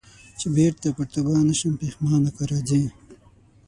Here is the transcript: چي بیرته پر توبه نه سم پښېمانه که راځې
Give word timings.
چي 0.39 0.47
بیرته 0.55 0.87
پر 0.95 1.05
توبه 1.13 1.33
نه 1.49 1.53
سم 1.59 1.73
پښېمانه 1.81 2.29
که 2.35 2.43
راځې 2.49 2.83